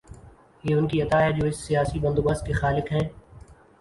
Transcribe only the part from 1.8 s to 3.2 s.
بندوبست کے خالق ہیں۔